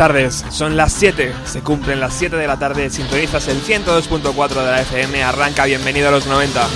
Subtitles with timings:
[0.00, 4.70] tardes, son las 7, se cumplen las 7 de la tarde, sintonizas el 102.4 de
[4.70, 6.66] la FM, arranca bienvenido a los 90.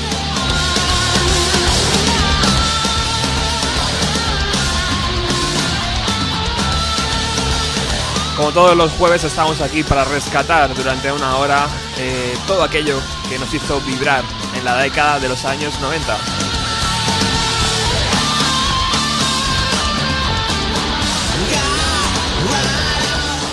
[8.36, 13.38] Como todos los jueves estamos aquí para rescatar durante una hora eh, todo aquello que
[13.38, 14.22] nos hizo vibrar
[14.54, 16.33] en la década de los años 90.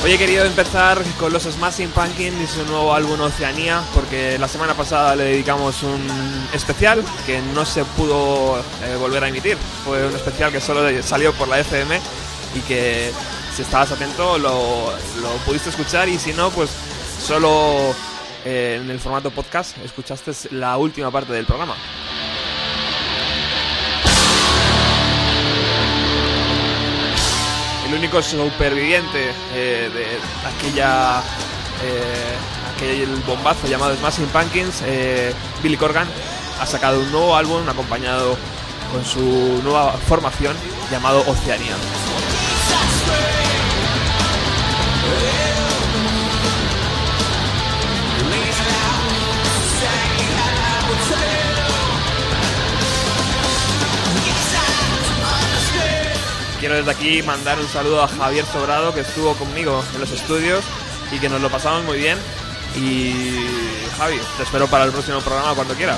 [0.03, 4.47] Hoy he querido empezar con los Smashing Pumpkins y su nuevo álbum Oceanía, porque la
[4.47, 6.01] semana pasada le dedicamos un
[6.53, 9.57] especial que no se pudo eh, volver a emitir.
[9.85, 12.00] Fue un especial que solo salió por la FM
[12.56, 13.12] y que
[13.56, 14.91] si estabas atento lo,
[15.22, 16.72] lo pudiste escuchar y si no, pues
[17.23, 17.94] solo
[18.44, 21.75] eh, en el formato podcast escuchaste la última parte del programa.
[27.91, 30.06] El único superviviente eh, de
[30.47, 31.22] aquella
[31.84, 32.35] eh,
[32.74, 36.07] aquel bombazo llamado Smashing Pumpkins, eh, Billy Corgan,
[36.59, 38.38] ha sacado un nuevo álbum acompañado
[38.94, 40.56] con su nueva formación
[40.90, 41.75] llamado Oceanía.
[56.62, 60.64] Quiero desde aquí mandar un saludo a Javier Sobrado que estuvo conmigo en los estudios
[61.12, 62.20] y que nos lo pasamos muy bien.
[62.76, 63.48] Y
[63.98, 65.98] Javi, te espero para el próximo programa cuando quieras.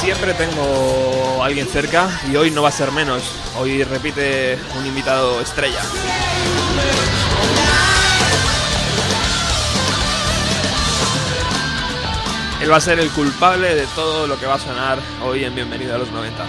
[0.00, 3.22] Siempre tengo alguien cerca y hoy no va a ser menos.
[3.56, 5.80] Hoy repite un invitado estrella.
[12.62, 15.54] Él va a ser el culpable de todo lo que va a sonar hoy en
[15.54, 16.44] Bienvenido a los 90.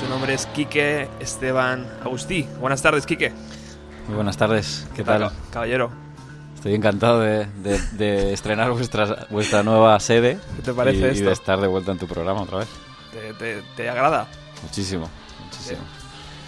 [0.00, 2.48] Su nombre es Quique Esteban Agustí.
[2.58, 3.32] Buenas tardes, Quique.
[4.08, 5.30] Muy buenas tardes, ¿qué tal?
[5.52, 5.90] Caballero.
[6.56, 11.06] Estoy encantado de, de- de estrenar vuestra, vuestra nueva sede ¿Qué te parece y, y
[11.08, 11.26] esto?
[11.26, 12.68] de estar de vuelta en tu programa otra vez.
[13.12, 14.26] ¿Te, te- te agrada?
[14.64, 15.08] Muchísimo,
[15.44, 15.80] muchísimo.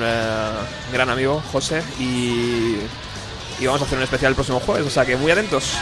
[0.91, 2.79] gran amigo, José, y,
[3.59, 5.77] y vamos a hacer un especial el próximo jueves, o sea que muy atentos.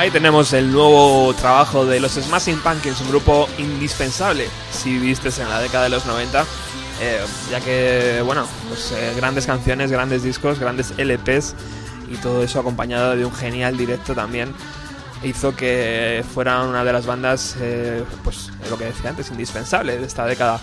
[0.00, 5.50] Ahí tenemos el nuevo trabajo de los Smashing Pumpkins, un grupo indispensable si vistes en
[5.50, 6.46] la década de los 90,
[7.02, 7.20] eh,
[7.50, 11.54] ya que, bueno, pues, eh, grandes canciones, grandes discos, grandes LPs
[12.10, 14.54] y todo eso acompañado de un genial directo también
[15.22, 20.06] hizo que fueran una de las bandas, eh, pues lo que decía antes, indispensable de
[20.06, 20.60] esta década.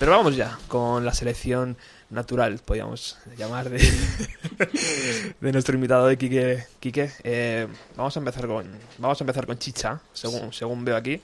[0.00, 1.76] Pero vamos ya con la selección
[2.10, 3.78] natural, podríamos llamar, de,
[5.40, 6.64] de nuestro invitado de Quique.
[6.80, 7.10] Quique.
[7.22, 7.66] Eh,
[7.96, 8.68] vamos a empezar con
[8.98, 11.20] vamos a empezar con Chicha, según, según veo aquí.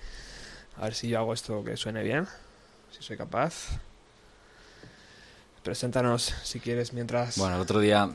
[0.79, 2.27] A ver si yo hago esto que suene bien,
[2.91, 3.79] si soy capaz.
[5.63, 7.39] Preséntanos si quieres mientras...
[7.39, 8.09] Bueno, el otro día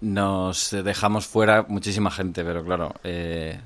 [0.00, 3.60] nos dejamos fuera muchísima gente, pero claro, eh,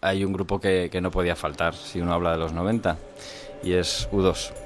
[0.00, 2.98] hay un grupo que, que no podía faltar si uno habla de los 90
[3.62, 4.65] y es U2.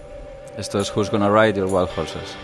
[0.61, 2.37] Esto es Who's Gonna Ride Your Wild Horses.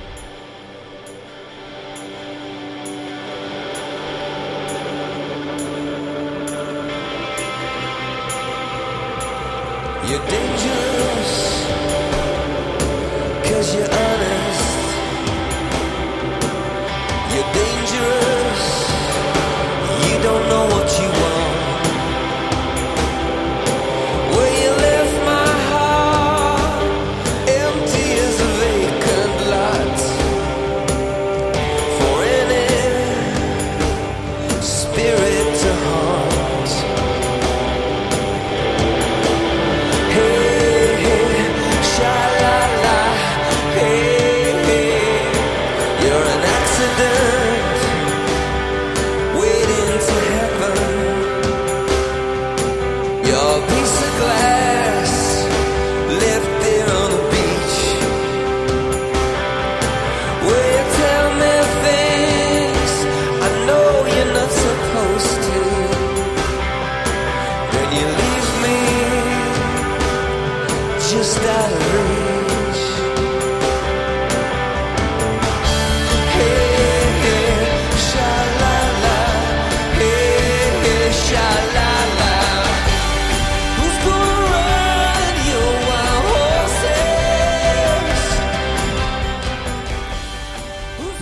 [10.09, 11.67] You're dangerous,
[13.45, 14.06] cause you're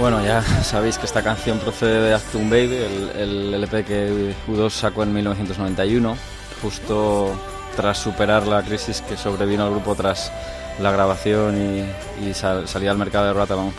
[0.05, 2.77] Bueno, ya sabéis que esta canción procede de Actum Baby,
[3.17, 6.15] el, LP que U2 sacó en 1991,
[6.61, 7.33] justo
[7.75, 10.31] tras superar la crisis que sobrevino al grupo tras
[10.79, 13.73] la grabación y, y sal- salida al mercado de Rotterdam.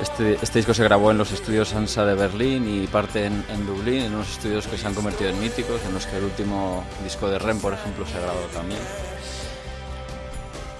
[0.00, 3.66] Este, este disco se grabó en los estudios ANSA de Berlín y parte en, en
[3.66, 6.84] Dublín, en unos estudios que se han convertido en míticos, en los que el último
[7.02, 8.78] disco de Rem, por ejemplo, se ha grabado también.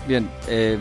[0.08, 0.78] Bien, eh,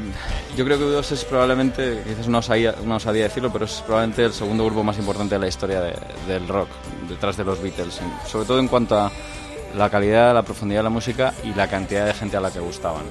[0.55, 4.23] yo creo que U2 es probablemente, quizás una osadía, una osadía decirlo, pero es probablemente
[4.23, 6.69] el segundo grupo más importante de la historia de- del rock,
[7.09, 9.11] detrás de los Beatles, sobre todo en cuanto a
[9.75, 12.61] la calidad, la profundidad de la música y la cantidad de gente a la que
[12.61, 13.03] gustaban.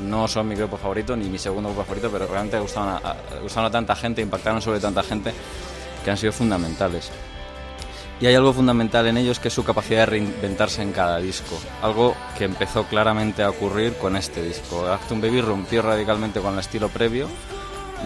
[0.00, 3.96] No son mi grupo favorito ni mi segundo grupo favorito, pero realmente gustaban a tanta
[3.96, 5.34] gente, impactaron sobre tanta gente
[6.04, 7.10] que han sido fundamentales.
[8.24, 11.58] Y hay algo fundamental en ellos que es su capacidad de reinventarse en cada disco.
[11.82, 14.86] Algo que empezó claramente a ocurrir con este disco.
[14.86, 17.28] Actum Baby rompió radicalmente con el estilo previo.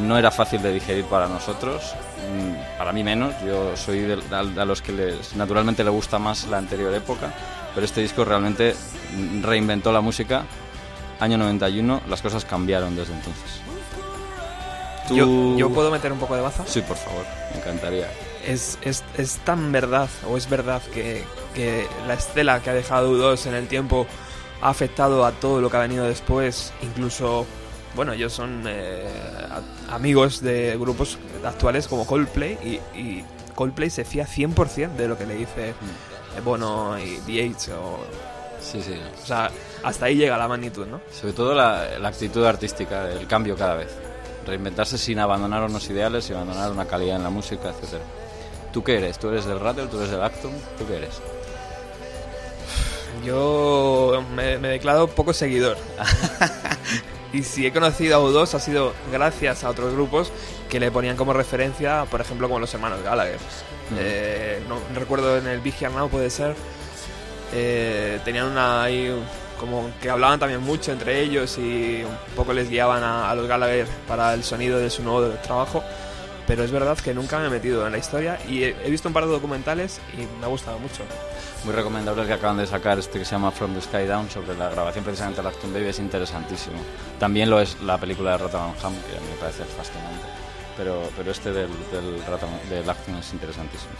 [0.00, 1.94] No era fácil de digerir para nosotros,
[2.32, 3.32] mm, para mí menos.
[3.46, 7.32] Yo soy de, a, a los que les, naturalmente le gusta más la anterior época,
[7.72, 8.74] pero este disco realmente
[9.16, 10.42] mm, reinventó la música.
[11.20, 13.60] Año 91, las cosas cambiaron desde entonces.
[15.06, 16.64] Tú- Yo, yo puedo meter un poco de baza.
[16.66, 18.08] Sí, por favor, me encantaría.
[18.48, 21.22] Es, es, es tan verdad, o es verdad, que,
[21.54, 24.06] que la estela que ha dejado U2 en el tiempo
[24.62, 26.72] ha afectado a todo lo que ha venido después.
[26.82, 27.46] Incluso,
[27.94, 29.06] bueno, ellos son eh,
[29.90, 32.58] amigos de grupos actuales como Coldplay
[32.94, 33.24] y, y
[33.54, 37.98] Coldplay se fía 100% de lo que le dice eh, Bono y The O,
[38.60, 38.94] Sí, sí.
[39.22, 39.50] o sea,
[39.84, 41.00] hasta ahí llega la magnitud, ¿no?
[41.12, 43.88] Sobre todo la, la actitud artística, el cambio cada vez.
[44.46, 48.02] Reinventarse sin abandonar unos ideales, sin abandonar una calidad en la música, etcétera.
[48.72, 49.18] ¿Tú qué eres?
[49.18, 49.86] ¿Tú eres del Rattle?
[49.86, 50.52] ¿Tú eres del Actum?
[50.76, 51.20] ¿Tú qué eres?
[53.24, 55.76] Yo me, me declaro poco seguidor.
[57.32, 60.32] y si he conocido a U2 ha sido gracias a otros grupos
[60.68, 63.38] que le ponían como referencia, por ejemplo, como los hermanos Gallagher.
[63.98, 66.54] Eh, no, no recuerdo en el Big Here Now puede ser.
[67.52, 69.10] eh, tenían una, ahí
[69.58, 73.48] como que hablaban también mucho entre ellos y un poco les guiaban a, a los
[73.48, 75.82] Gallagher para el sonido de su nuevo trabajo.
[76.48, 79.12] Pero es verdad que nunca me he metido en la historia y he, visto un
[79.12, 81.04] par de documentales y me ha gustado mucho.
[81.64, 84.30] Muy recomendable el que acaban de sacar, este que se llama From the Sky Down,
[84.30, 86.78] sobre la grabación precisamente de Acton Baby, es interesantísimo.
[87.18, 90.24] También lo es la película de Rotterdam Ham, que a mí me parece fascinante.
[90.78, 92.24] Pero, pero este del, del,
[92.70, 93.92] del Acton es interesantísimo.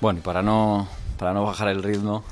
[0.00, 0.88] Bueno, para no,
[1.18, 2.24] para no bajar el ritmo,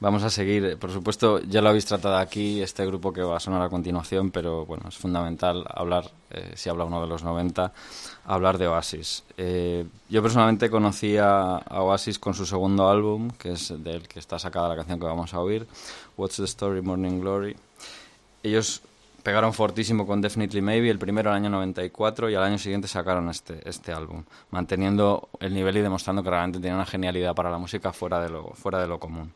[0.00, 0.78] vamos a seguir.
[0.78, 4.30] Por supuesto, ya lo habéis tratado aquí, este grupo que va a sonar a continuación,
[4.30, 7.70] pero bueno, es fundamental hablar, eh, si habla uno de los 90,
[8.24, 9.24] hablar de Oasis.
[9.36, 14.18] Eh, yo personalmente conocí a, a Oasis con su segundo álbum, que es del que
[14.18, 15.66] está sacada la canción que vamos a oír,
[16.16, 17.54] What's the Story, Morning Glory.
[18.42, 18.80] Ellos
[19.26, 23.28] pegaron fortísimo con Definitely Maybe, el primero al año 94 y al año siguiente sacaron
[23.28, 27.58] este, este álbum, manteniendo el nivel y demostrando que realmente tenían una genialidad para la
[27.58, 29.34] música fuera de lo, fuera de lo común.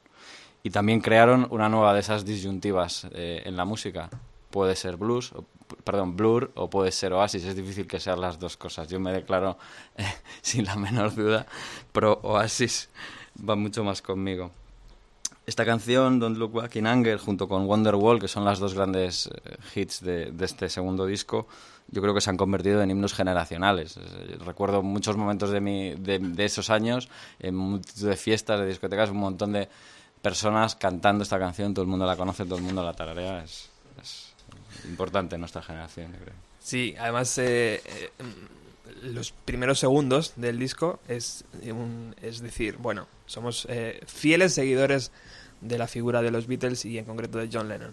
[0.63, 4.11] Y también crearon una nueva de esas disyuntivas eh, en la música.
[4.51, 5.33] Puede ser blues,
[5.83, 7.45] perdón, blur o puede ser oasis.
[7.45, 8.87] Es difícil que sean las dos cosas.
[8.87, 9.59] Yo me declaro,
[9.97, 10.05] eh,
[10.41, 11.47] sin la menor duda,
[11.91, 12.91] pro oasis.
[13.37, 14.53] Va mucho más conmigo.
[15.47, 19.27] Esta canción, Don't Look Back in Anger, junto con Wonderwall, que son las dos grandes
[19.27, 21.49] eh, hits de, de este segundo disco,
[21.89, 23.99] yo creo que se han convertido en himnos generacionales.
[24.45, 27.09] Recuerdo muchos momentos de, mi, de, de esos años,
[27.41, 29.69] en multitud de fiestas, de discotecas, un montón de
[30.23, 33.43] personas cantando esta canción, todo el mundo la conoce, todo el mundo la tararea.
[33.43, 33.71] Es,
[34.01, 34.35] es
[34.85, 36.35] importante en nuestra generación, yo creo.
[36.61, 38.11] Sí, además eh, eh,
[39.03, 45.13] los primeros segundos del disco es, un- es decir, bueno, somos eh, fieles seguidores
[45.61, 47.93] de la figura de los Beatles y en concreto de John Lennon.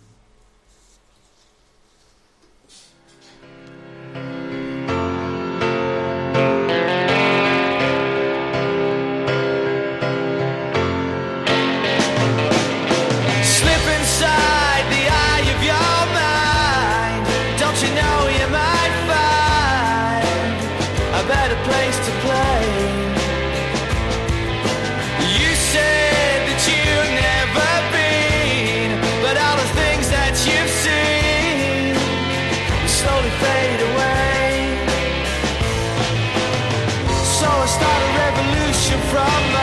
[39.09, 39.56] From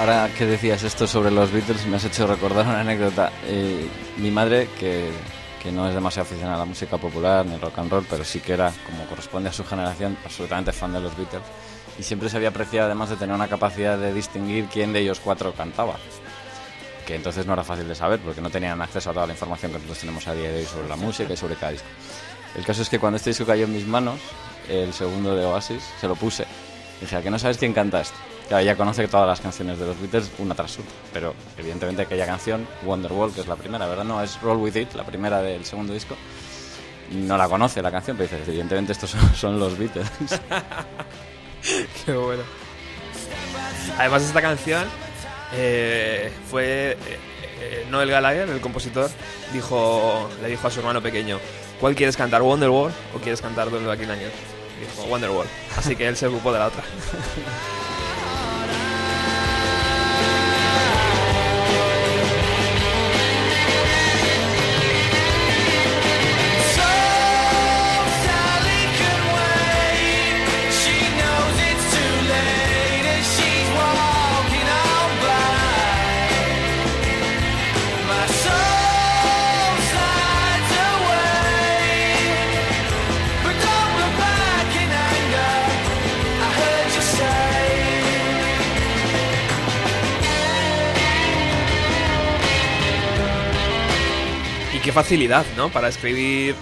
[0.00, 3.30] ahora, que decías esto sobre los Beatles, me has hecho recordar una anécdota.
[3.44, 5.10] Eh, mi madre, que,
[5.62, 8.40] que no es demasiado aficionada a la música popular ni rock and roll, pero sí
[8.40, 11.42] que era, como corresponde a su generación, absolutamente fan de los Beatles.
[11.98, 15.20] Y siempre se había apreciado, además de tener una capacidad de distinguir quién de ellos
[15.22, 15.96] cuatro cantaba.
[17.06, 19.70] Que entonces no era fácil de saber, porque no tenían acceso a toda la información
[19.70, 21.88] que nosotros tenemos a día de hoy sobre la música y sobre cada disco.
[22.56, 24.18] El caso es que cuando este disco cayó en mis manos,
[24.66, 26.46] el segundo de Oasis, se lo puse.
[27.02, 28.16] Dije, ¿a que no sabes quién canta esto?
[28.50, 32.26] Claro, ella conoce todas las canciones de los Beatles una tras otra, pero evidentemente aquella
[32.26, 34.02] canción, Wonderwall, que es la primera, ¿verdad?
[34.02, 36.16] No, es Roll With It, la primera del segundo disco.
[37.12, 40.10] No la conoce la canción, pero dice, evidentemente estos son, los Beatles.
[42.04, 42.42] Qué bueno.
[43.96, 44.82] Además, esta canción
[45.52, 46.90] eh, fue.
[46.92, 46.96] eh,
[47.60, 49.08] eh, Noel Gallagher, el compositor,
[49.52, 51.38] dijo, le dijo a su hermano pequeño:
[51.78, 54.32] ¿cuál quieres cantar, Wonderwall o quieres cantar Duel of the King Angels?
[54.76, 55.46] Y dijo, Wonderwall.
[55.76, 56.82] Así que él se ocupó de la otra.
[94.90, 95.68] qué facilidad, ¿no?
[95.70, 96.56] Para escribir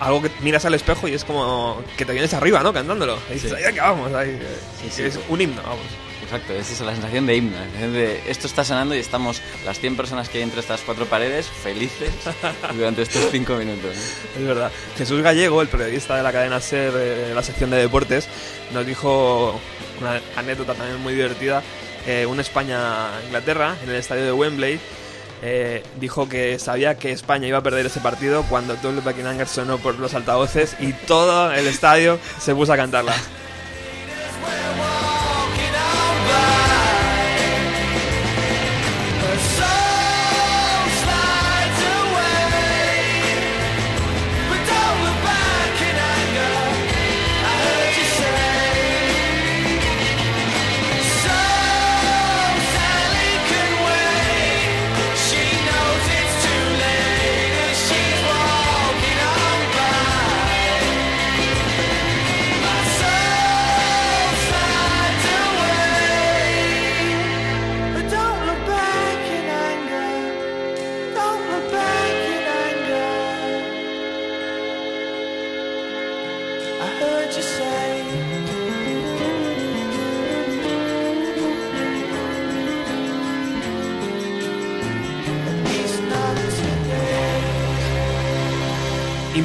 [0.00, 2.72] algo que miras al espejo y es como que te vienes arriba, ¿no?
[2.72, 3.18] Cantándolo.
[3.30, 3.56] Y dices, Sí.
[3.56, 4.12] ahí acabamos.
[4.14, 4.38] Ahí,
[4.82, 5.02] Sí, sí.
[5.02, 5.84] es un himno, vamos.
[6.22, 7.56] Exacto, esa es la sensación de himno.
[7.92, 11.46] de esto está sonando y estamos las 100 personas que hay entre estas cuatro paredes
[11.46, 12.10] felices
[12.74, 13.94] durante estos 5 minutos.
[13.94, 14.40] ¿no?
[14.40, 14.72] Es verdad.
[14.96, 18.26] Jesús Gallego, el periodista de la cadena SER, eh, la sección de deportes,
[18.72, 19.60] nos dijo
[20.00, 21.62] una anécdota también muy divertida.
[22.06, 24.80] Eh, un España-Inglaterra en el estadio de Wembley.
[25.42, 29.78] Eh, dijo que sabía que España iba a perder ese partido cuando Double Buckingham sonó
[29.78, 33.14] por los altavoces y todo el estadio se puso a cantarla.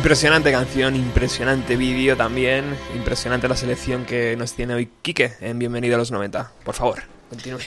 [0.02, 5.94] Impresionante canción, impresionante vídeo también, impresionante la selección que nos tiene hoy Quique en Bienvenido
[5.94, 6.54] a los 90.
[6.66, 7.60] Por favor, continúe.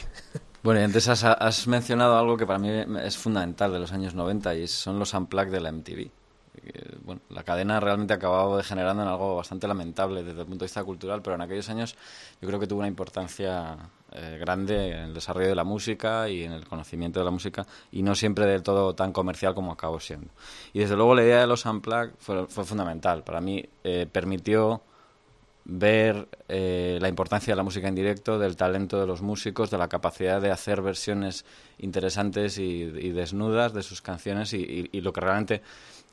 [0.64, 2.70] Bueno, y antes has, has mencionado algo que para mí
[3.04, 6.00] es fundamental de los años 90 y son los unplugged de la MTV.
[6.00, 10.64] Eh, Bueno, la cadena realmente ha acabado degenerando en algo bastante lamentable desde el punto
[10.64, 11.94] de vista cultural, pero en aquellos años
[12.42, 13.76] yo creo que tuvo una importancia
[14.14, 17.66] eh, grande en el desarrollo de la música y en el conocimiento de la música
[17.90, 20.28] y no siempre del todo tan comercial como acabó siendo.
[20.72, 23.24] Y desde luego la idea de los unplugged fue, fundamental.
[23.24, 24.82] Para mí eh, permitió
[25.64, 29.78] ver eh, la importancia de la música en directo, del talento de los músicos, de
[29.78, 31.44] la capacidad de hacer versiones
[31.78, 35.62] interesantes y, desnudas de sus canciones y, lo que realmente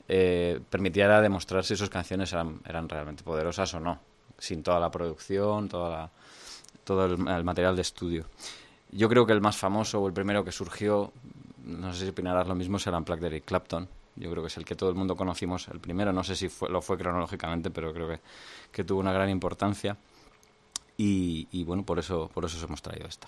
[0.07, 3.99] eh, permitía era demostrar si sus canciones eran, eran realmente poderosas o no,
[4.37, 6.11] sin toda la producción, toda la-
[6.83, 8.25] todo el, el material de estudio.
[8.91, 11.11] Yo creo que el más famoso o el primero que surgió,
[11.63, 13.87] no sé si opinarás lo mismo, es el Unplugged Eric Clapton.
[14.17, 16.49] Yo creo que es el que todo el mundo conocimos, el primero, no sé si
[16.49, 18.19] fue- lo fue cronológicamente, pero creo que,
[18.71, 19.95] que tuvo una gran importancia.
[20.97, 23.27] Y, y bueno, por eso, por eso os hemos traído esta.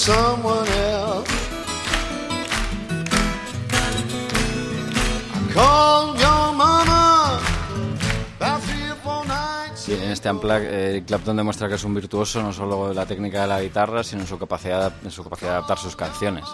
[0.00, 1.50] Someone else.
[9.88, 13.42] En este Unplugged, eh, Clapton demuestra que es un virtuoso no solo de la técnica
[13.42, 16.44] de la guitarra, sino en su capacidad, en su capacidad de adaptar sus canciones.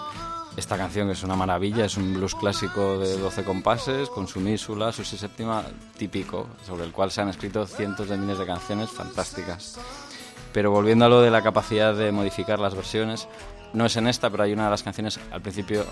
[0.57, 4.41] Esta canción que es una maravilla, es un blues clásico de 12 compases, con su
[4.41, 5.65] mísula, su séptima
[5.99, 9.79] típico, sobre el cual se han escrito cientos de miles de canciones fantásticas.
[10.57, 13.29] Pero volviendo a lo de la capacidad de modificar las versiones,
[13.75, 15.85] no es en esta, pero hay una de las canciones al principio,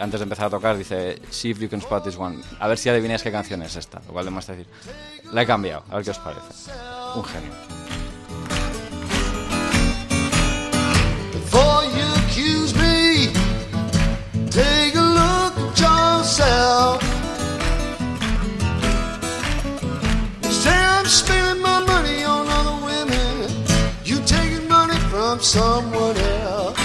[0.00, 2.40] antes de empezar a tocar, dice, see if you can spot this one.
[2.60, 4.72] A ver si adivináis qué canción es esta, lo cual demuestra decir,
[5.32, 6.70] la he cambiado, a ver qué os parece.
[7.16, 7.50] Un genio.
[21.62, 22.51] My money on
[25.32, 26.81] from someone else.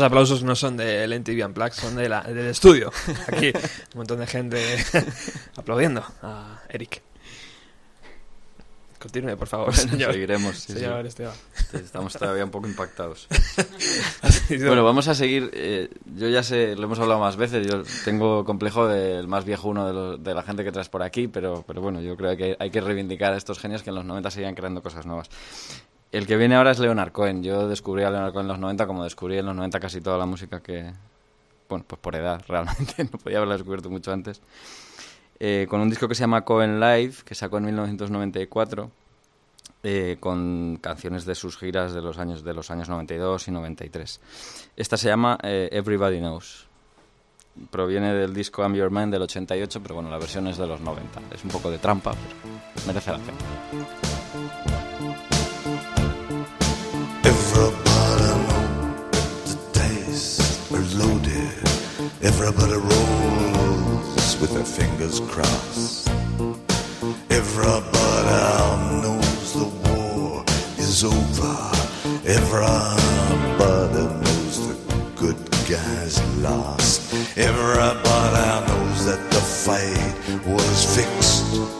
[0.00, 2.90] Esos aplausos no son del NTV Unplugged, son de la- del estudio.
[3.26, 3.48] Aquí,
[3.92, 4.58] un montón de gente
[5.56, 7.02] aplaudiendo a Eric.
[8.98, 10.12] Continúe, por favor, señor.
[10.12, 10.56] Seguiremos.
[10.56, 10.78] sí, sí.
[10.80, 11.34] Señor Esteban.
[11.74, 13.28] Estamos todavía un poco impactados.
[14.48, 15.50] Bueno, vamos a seguir.
[15.54, 17.66] eh, yo ya sé, lo hemos hablado más veces.
[17.66, 21.02] Yo tengo complejo del más viejo uno de, los- de la gente que traes por
[21.02, 23.96] aquí, pero, pero bueno, yo creo que hay que reivindicar a estos genios que en
[23.96, 25.28] los 90 seguían creando cosas nuevas.
[26.12, 27.42] El que viene ahora es Leonard Cohen.
[27.42, 30.18] Yo descubrí a Leonard Cohen en los 90, como descubrí en los 90 casi toda
[30.18, 30.92] la música que.
[31.68, 33.04] Bueno, pues por edad, realmente.
[33.04, 34.40] No podía haberla descubierto mucho antes.
[35.38, 38.90] Eh, con un disco que se llama Cohen Live, que sacó en 1994
[39.82, 44.20] eh, con canciones de sus giras de los años de los años 92 y 93.
[44.76, 46.66] Esta se llama eh, Everybody Knows.
[47.70, 50.80] Proviene del disco I'm Your Man del 88, pero bueno, la versión es de los
[50.80, 51.22] 90.
[51.34, 52.12] Es un poco de trampa,
[52.74, 54.89] pero merece la pena.
[62.22, 66.06] Everybody rolls with their fingers crossed.
[67.30, 70.44] Everybody knows the war
[70.76, 71.56] is over.
[72.26, 74.76] Everybody knows the
[75.16, 77.10] good guys lost.
[77.38, 81.79] Everybody knows that the fight was fixed.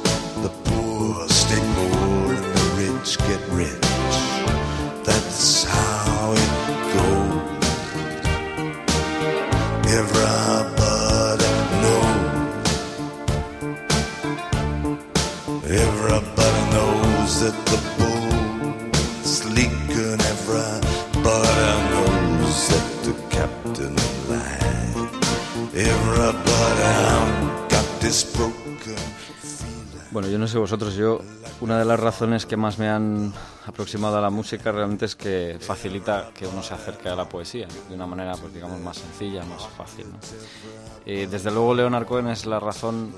[30.13, 31.21] Bueno, yo no sé vosotros, yo
[31.61, 33.33] una de las razones que más me han
[33.65, 37.69] aproximado a la música realmente es que facilita que uno se acerque a la poesía
[37.89, 40.07] de una manera, pues digamos, más sencilla, más fácil.
[41.07, 43.13] Eh, desde luego, Leonard Cohen es la razón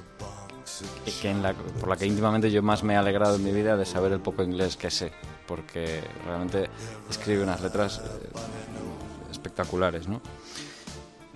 [1.81, 4.21] por la que íntimamente yo más me he alegrado en mi vida de saber el
[4.21, 5.13] poco inglés que sé,
[5.47, 6.69] porque realmente
[7.09, 8.29] escribe unas letras eh,
[9.31, 10.21] espectaculares, ¿no?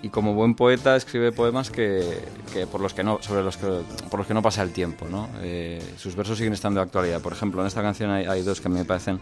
[0.02, 3.66] Y como buen poeta escribe poemas que, que por los que no sobre los que
[4.10, 5.28] por los que no pasa el tiempo ¿no?
[5.40, 7.20] Eh, sus versos siguen estando de actualidad.
[7.20, 9.20] Por ejemplo en esta canción hay, hay dos que me parecen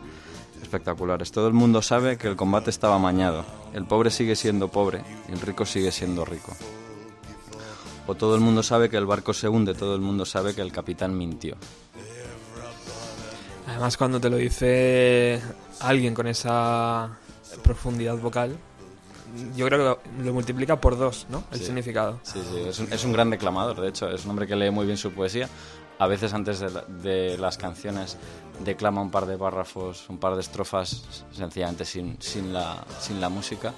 [0.60, 1.30] espectaculares.
[1.30, 3.44] Todo el mundo sabe que el combate estaba amañado.
[3.72, 6.56] El pobre sigue siendo pobre y el rico sigue siendo rico.
[8.06, 10.60] O todo el mundo sabe que el barco se hunde todo el mundo sabe que
[10.60, 11.56] el capitán mintió.
[13.66, 15.40] Además, cuando te lo dice
[15.80, 17.16] alguien con esa
[17.62, 18.56] profundidad vocal,
[19.56, 21.44] yo creo que lo multiplica por dos, ¿no?
[21.52, 21.66] El Sí.
[21.66, 22.20] significado.
[22.22, 24.70] Sí, sí, es un, es un gran declamador, de hecho, es un hombre que lee
[24.70, 25.48] muy bien su poesía.
[25.98, 28.16] A veces antes de, la- de las canciones
[28.64, 33.28] declama un par de párrafos, un par de estrofas, sencillamente sin, sin, la, sin la
[33.28, 33.72] música.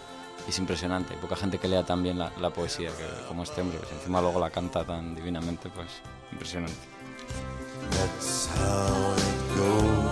[0.47, 3.43] Y es impresionante, hay poca gente que lea tan bien la, la poesía que, como
[3.43, 5.89] este hombre, pues encima luego la canta tan divinamente, pues
[6.33, 6.77] impresionante.
[7.91, 10.06] That's how it goes.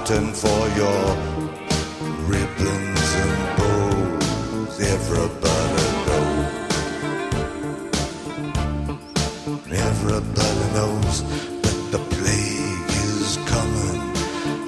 [0.00, 1.04] Cotton for your
[2.26, 4.80] ribbons and bows.
[4.80, 6.48] Everybody knows.
[9.90, 11.14] Everybody knows
[11.62, 14.00] that the plague is coming.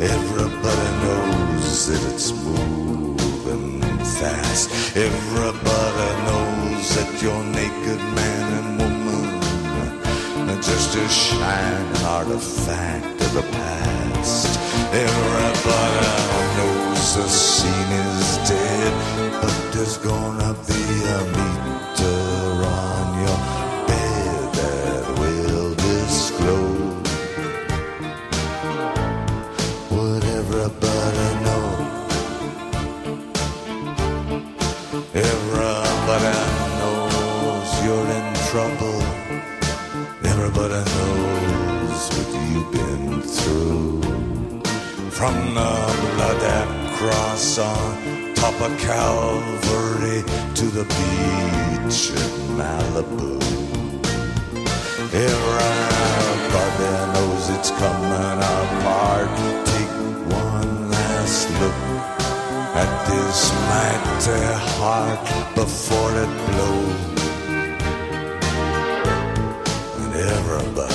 [0.01, 3.81] Everybody knows that it's moving
[4.21, 4.71] fast.
[4.97, 13.43] Everybody knows that you're naked man and woman are just a shining artifact of the
[13.43, 14.62] past.
[14.95, 20.83] Everybody knows the scene is dead, but there's gonna be
[21.17, 21.72] a meter
[45.53, 50.23] From the blood cross on top of Calvary
[50.55, 53.37] to the beach in Malibu.
[55.13, 59.29] Everybody knows it's coming apart.
[59.67, 59.95] Take
[60.33, 61.81] one last look
[62.83, 64.43] at this mighty
[64.79, 67.01] heart before it blows.
[69.99, 70.92] And everybody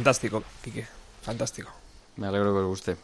[0.00, 0.86] Fantástico, Quique.
[1.20, 1.70] Fantástico.
[2.16, 2.96] Me alegro que os guste.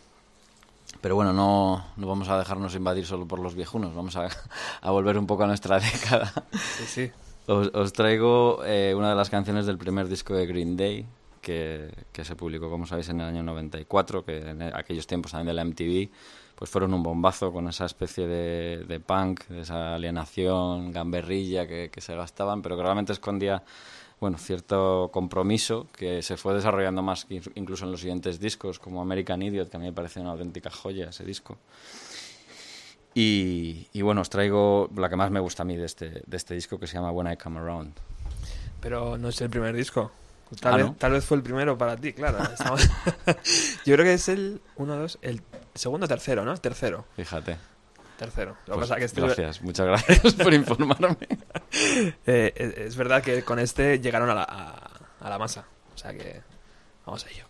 [1.02, 4.30] Pero bueno, no, no vamos a dejarnos invadir solo por los viejunos, vamos a,
[4.80, 6.32] a volver un poco a nuestra década.
[6.78, 7.10] Sí, sí.
[7.48, 11.04] Os, os traigo eh, una de las canciones del primer disco de Green Day,
[11.42, 15.48] que, que se publicó, como sabéis, en el año 94, que en aquellos tiempos también
[15.48, 16.08] de la MTV,
[16.54, 21.90] pues fueron un bombazo con esa especie de, de punk, de esa alienación, gamberrilla que,
[21.92, 23.62] que se gastaban, pero que realmente escondía
[24.20, 29.02] bueno, cierto compromiso que se fue desarrollando más que incluso en los siguientes discos, como
[29.02, 31.58] American Idiot, que a mí me parece una auténtica joya ese disco.
[33.14, 36.36] Y, y bueno, os traigo la que más me gusta a mí de este, de
[36.36, 37.94] este disco, que se llama When I Come Around.
[38.80, 40.12] Pero no es el primer disco.
[40.60, 40.94] Tal, Ah, vez, ¿no?
[40.98, 42.38] tal vez fue el primero para ti, claro.
[42.52, 42.88] Estamos-
[43.86, 45.42] Yo creo que es el 1, 2, el
[45.74, 46.56] segundo o tercero, ¿no?
[46.58, 47.04] Tercero.
[47.16, 47.56] Fíjate.
[48.18, 48.56] Tercero.
[48.66, 51.16] Lo que Pues, pasa que este, Gracias, muchas gracias por informarme.
[52.26, 55.66] eh, es es verdad que con este llegaron a la, a, a la masa.
[55.94, 56.42] O sea que
[57.04, 57.45] vamos a ello.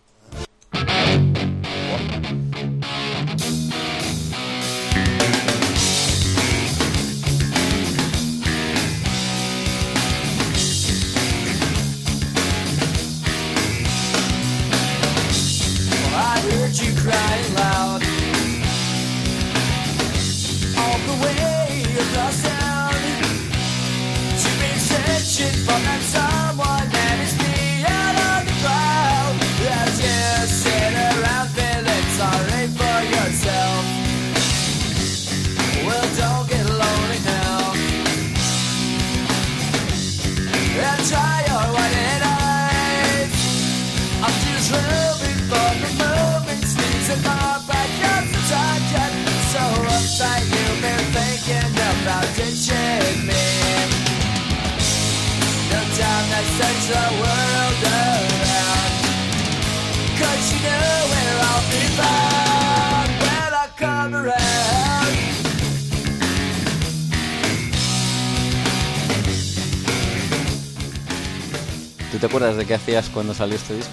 [72.47, 73.91] Acuerdas de qué hacías cuando salió este disco?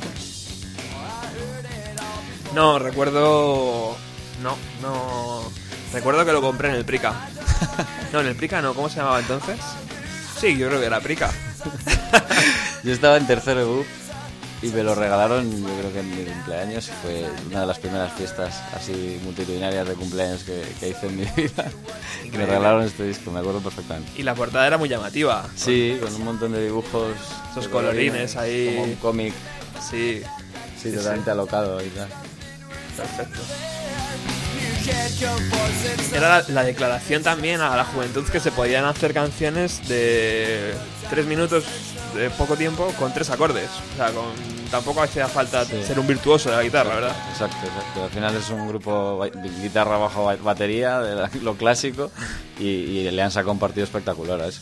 [2.55, 3.97] No, recuerdo.
[4.43, 5.43] No, no.
[5.93, 7.15] Recuerdo que lo compré en el Prica.
[8.13, 9.59] No, en el Prica no, ¿cómo se llamaba entonces?
[10.39, 11.33] Sí, yo creo que era Prica.
[12.85, 13.87] Yo estaba en tercero BUP
[14.63, 16.91] y me lo regalaron, yo creo que en mi cumpleaños.
[17.03, 21.25] Fue una de las primeras fiestas así multitudinarias de cumpleaños que, que hice en mi
[21.37, 21.73] vida.
[22.39, 24.11] Me regalaron este disco, me acuerdo perfectamente.
[24.17, 25.47] Y la portada era muy llamativa.
[25.57, 27.13] Sí, con un montón de dibujos.
[27.53, 28.71] Esos de colorines ahí.
[28.75, 29.35] Como un cómic,
[29.81, 30.23] Sí,
[30.81, 32.09] sí, Sí, totalmente alocado y tal.
[32.97, 33.41] perfecto.
[36.15, 40.75] Era la, la declaración también a la juventud que se podían hacer canciones de
[41.11, 41.65] tres minutos
[42.15, 43.69] de poco tiempo con tres acordes.
[43.95, 44.25] O sea, con,
[44.71, 45.83] tampoco hacía falta Sí.
[45.87, 47.17] ser un virtuoso de la guitarra, ¿verdad?
[47.31, 48.05] Exacto, exacto.
[48.05, 52.11] Al final es un grupo de guitarra bajo ba- batería, de lo clásico,
[52.59, 54.61] y, y le han sacado un partido espectacular a eso.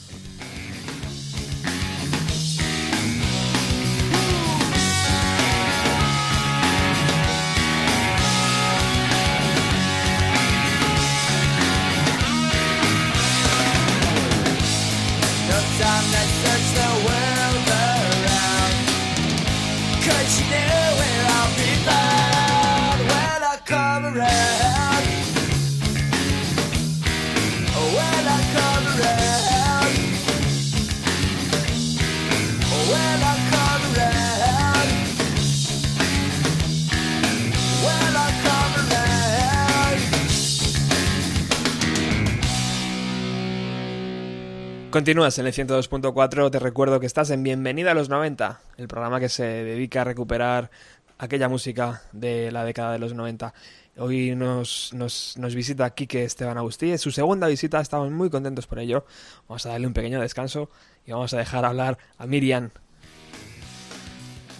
[45.02, 49.18] Continúas en el 102.4, te recuerdo que estás en Bienvenida a los 90, el programa
[49.18, 50.70] que se dedica a recuperar
[51.18, 53.52] aquella música de la década de los 90.
[53.96, 58.68] Hoy nos, nos, nos visita Quique Esteban Agustí, es su segunda visita, estamos muy contentos
[58.68, 59.04] por ello.
[59.48, 60.70] Vamos a darle un pequeño descanso
[61.04, 62.70] y vamos a dejar hablar a Miriam.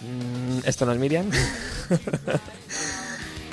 [0.01, 1.31] Mm, ¿Esto no es Miriam?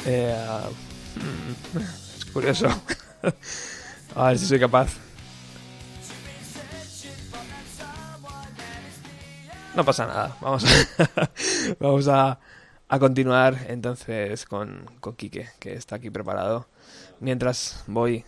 [0.06, 0.66] Eh, ah,
[1.14, 1.78] mm,
[2.18, 2.68] es curioso.
[4.16, 5.09] a ver si soy capaz.
[9.76, 10.36] No pasa nada.
[10.40, 11.30] Vamos a,
[11.80, 12.38] vamos a,
[12.88, 16.66] a continuar entonces con, con Quique, que está aquí preparado.
[17.20, 18.24] Mientras voy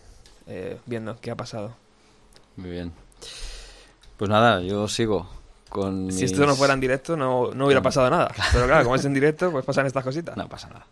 [0.47, 1.75] eh, viendo qué ha pasado.
[2.55, 2.93] Muy bien.
[4.17, 5.27] Pues nada, yo sigo
[5.69, 6.11] con.
[6.11, 8.31] Si mis- esto no fuera en directo no, no hubiera pasado nada.
[8.53, 10.37] Pero claro, como es en directo, pues pasan estas cositas.
[10.37, 10.85] No pasa nada.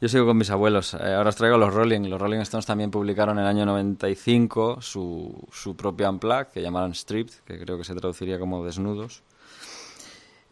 [0.00, 0.94] Yo sigo con mis abuelos.
[0.94, 2.02] Eh, ahora os traigo los Rolling.
[2.08, 6.94] Los Rolling Stones también publicaron en el año 95 su, su propio unplug que llamaron
[6.94, 9.22] Stripped, que creo que se traduciría como Desnudos.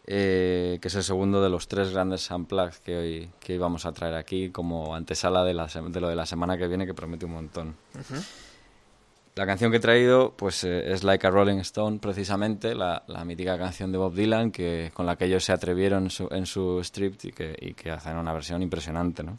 [0.07, 3.85] Eh, que es el segundo de los tres grandes unplugs que hoy, que hoy vamos
[3.85, 6.85] a traer aquí como antesala de, la, sem- de lo de la semana que viene
[6.85, 7.75] que promete un montón.
[9.35, 13.23] La canción que he traído pues eh, es Like a Rolling Stone, precisamente, la, la
[13.23, 16.45] mítica canción de Bob Dylan que, con la que ellos se atrevieron en su, en
[16.47, 19.21] su strip y que, y que hacen una versión impresionante.
[19.21, 19.37] ¿no?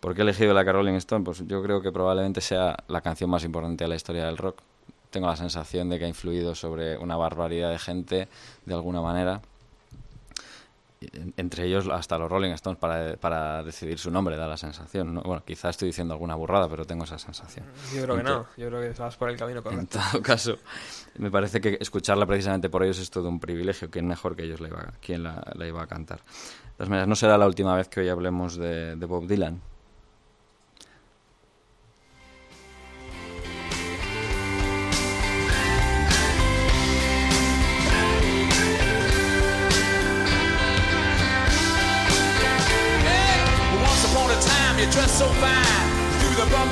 [0.00, 1.22] ¿Por qué he elegido Like a Rolling Stone?
[1.24, 4.62] Pues yo creo que probablemente sea la canción más importante de la historia del rock.
[5.10, 8.28] Tengo la sensación de que ha influido sobre una barbaridad de gente
[8.64, 9.42] de alguna manera.
[11.00, 15.12] En- entre ellos hasta los Rolling Stones para, para decidir su nombre, da la sensación.
[15.14, 15.22] ¿no?
[15.22, 17.66] Bueno, quizá estoy diciendo alguna burrada, pero tengo esa sensación.
[17.94, 18.46] Yo creo que En no.
[18.56, 19.98] Yo creo que vas por el camino En correcto.
[20.10, 20.56] todo caso,
[21.18, 23.90] me parece que escucharla precisamente por ellos es todo un privilegio.
[23.90, 26.18] ¿Quién mejor que ellos la iba, quién la, la iba a cantar?
[26.20, 29.60] De todas maneras, no será la última vez que hoy hablemos de, de Bob Dylan.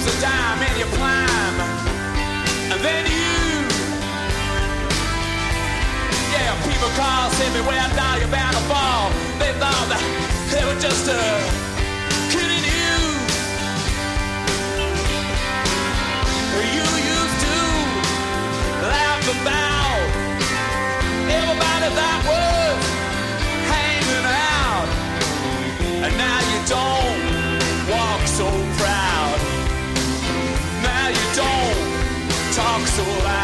[0.04, 1.60] Bumps of dime and you climb,
[2.72, 3.64] and then you,
[6.32, 9.10] yeah, people call, say me where down you're bound to fall.
[9.38, 10.02] They thought that
[10.52, 11.14] they were just uh,
[12.32, 12.96] kidding you.
[16.74, 16.86] You
[17.16, 17.56] used to
[18.88, 20.00] laugh about
[21.30, 22.76] everybody that was
[23.72, 24.88] hanging out.
[26.04, 27.03] And now you don't
[32.96, 33.43] pessoa.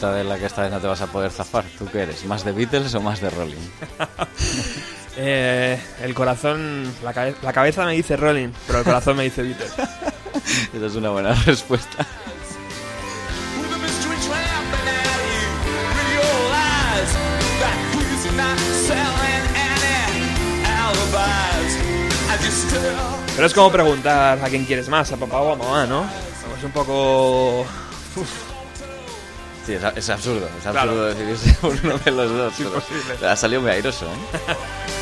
[0.00, 1.64] Pregunta de la que esta vez no te vas a poder zafar.
[1.78, 2.24] ¿Tú qué eres?
[2.24, 3.56] ¿Más de Beatles o más de Rolling?
[5.22, 9.42] Eh, el corazón, la, cabe- la cabeza me dice Rolling, pero el corazón me dice
[9.42, 9.72] Beatles.
[10.72, 12.06] Esa es una buena respuesta.
[23.34, 26.04] Pero es como preguntar a quién quieres más, a papá o a mamá, ¿no?
[26.58, 27.64] Es un poco...
[29.70, 30.46] Sí, es, es absurdo.
[30.58, 30.80] Es Claro.
[30.80, 32.54] absurdo decidirse por uno de los dos.
[32.58, 33.30] pero.
[33.30, 34.08] Ha salido muy airoso, ¿eh?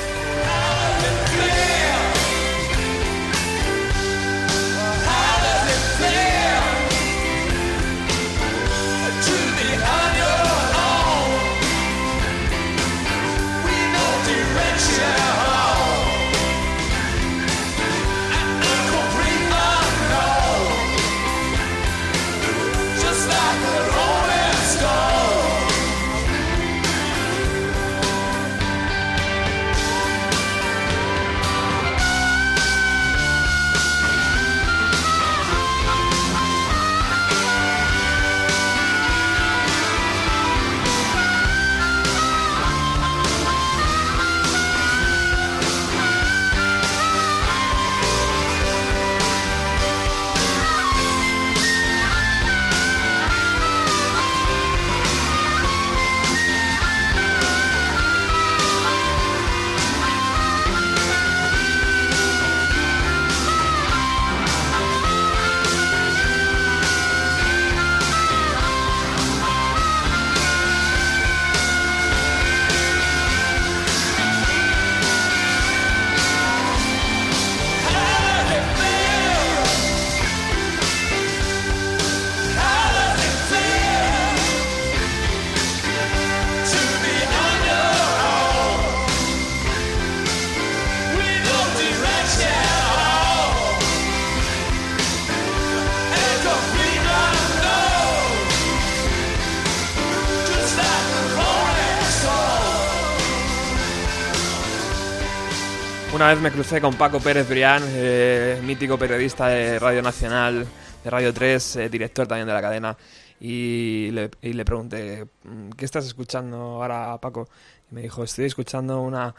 [106.28, 110.66] Una vez me crucé con Paco Pérez Brián, eh, mítico periodista de Radio Nacional,
[111.02, 112.98] de Radio 3, eh, director también de la cadena,
[113.40, 117.48] y le, y le pregunté, "Mm, ¿qué estás escuchando ahora, Paco?
[117.90, 119.34] Y me dijo, estoy escuchando una,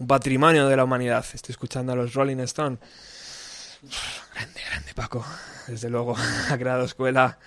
[0.00, 2.76] un patrimonio de la humanidad, estoy escuchando a los Rolling Stone.
[4.34, 5.24] Grande, grande, Paco.
[5.68, 6.16] Desde luego,
[6.50, 7.38] ha creado escuela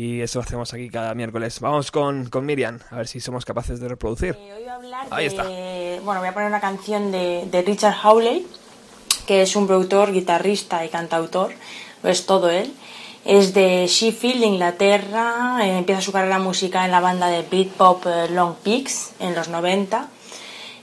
[0.00, 1.60] y eso hacemos aquí cada miércoles.
[1.60, 4.34] Vamos con, con Miriam, a ver si somos capaces de reproducir.
[4.38, 5.42] Eh, hoy voy a hablar Ahí de- está.
[6.04, 8.46] Bueno, voy a poner una canción de, de Richard Hawley,
[9.26, 11.52] que es un productor, guitarrista y cantautor,
[12.02, 12.72] lo es todo él.
[13.26, 18.28] Es de Sheffield, Inglaterra, eh, empieza su carrera musical en la banda de Britpop eh,
[18.30, 20.08] Long Peaks en los 90.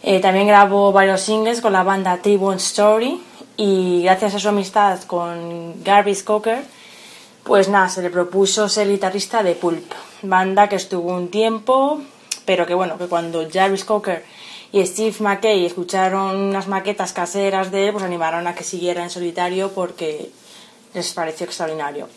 [0.04, 3.20] Eh, también grabó varios singles con la banda Tribune Story
[3.58, 6.64] y gracias a su amistad con Garvis Cocker,
[7.48, 9.90] pues nada, se le propuso ser guitarrista de Pulp,
[10.22, 12.02] banda que estuvo un tiempo,
[12.46, 14.26] pero que bueno, que cuando Jarvis Cocker
[14.74, 19.10] y Steve McKay escucharon unas maquetas caseras de él, pues animaron a que siguiera en
[19.10, 20.30] solitario porque
[20.94, 22.10] les pareció extraordinario.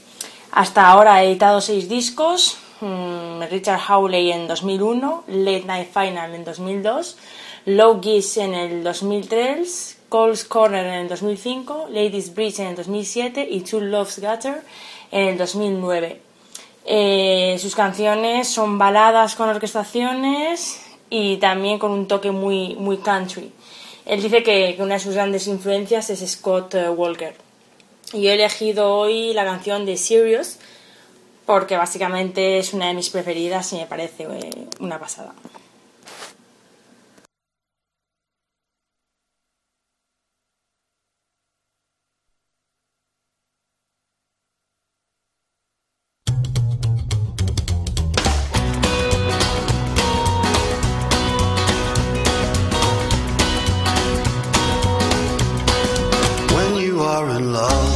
[0.50, 6.44] Hasta ahora ha editado seis discos, mm, Richard Hawley en 2001, Late Night Final en
[6.44, 7.16] 2002,
[7.66, 13.46] Low Geese en el 2003, Cole's Corner en el 2005, Ladies Bridge en el 2007
[13.48, 14.64] y Two Loves Gutter
[15.11, 16.20] en el 2009.
[16.86, 20.80] Eh, sus canciones son baladas con orquestaciones
[21.11, 23.52] y también con un toque muy, muy country.
[24.06, 27.34] Él dice que, una de sus grandes influencias es Scott eh, Walker.
[28.12, 30.58] Y yo he elegido hoy la canción de Sirius
[31.46, 35.34] porque básicamente es una de mis preferidas y me parece eh, una pasada.
[57.20, 57.92] Are in love?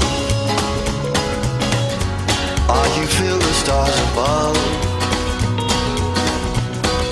[2.76, 4.56] Are you feel the stars above?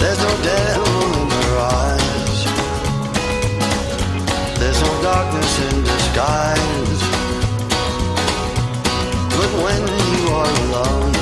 [0.00, 2.38] There's no devil in their eyes.
[4.60, 7.02] There's no darkness in disguise.
[9.36, 9.82] But when
[10.12, 11.14] you are alone,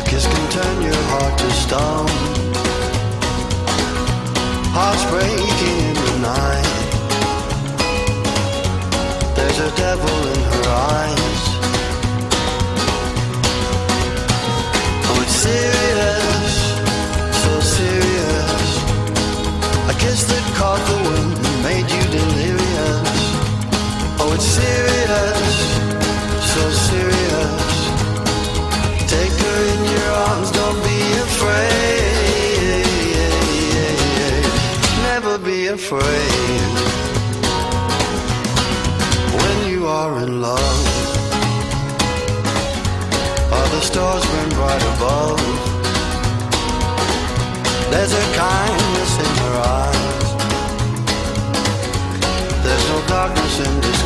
[0.00, 1.97] a kiss can turn your heart to stone.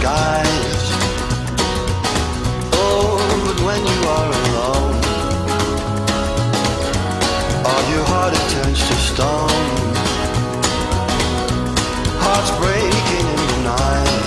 [0.03, 0.87] Disguise.
[2.75, 4.99] Oh, but when you are alone,
[7.69, 9.69] all your heart it turns to stone.
[12.25, 14.25] Hearts breaking in the night.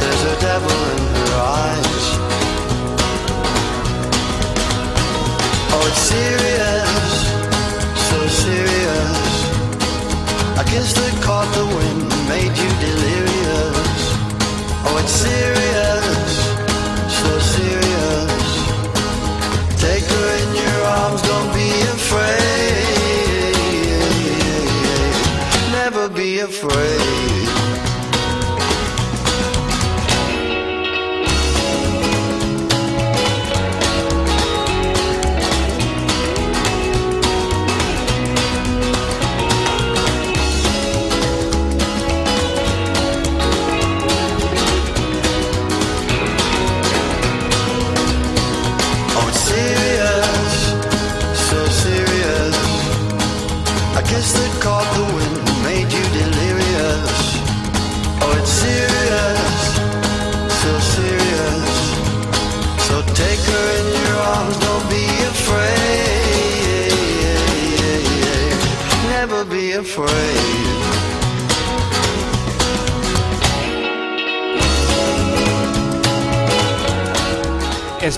[0.00, 2.04] There's a devil in her eyes.
[5.74, 6.81] Oh, it's serious,
[10.72, 14.02] Guess that caught the wind made you delirious.
[14.88, 16.31] Oh, it's serious,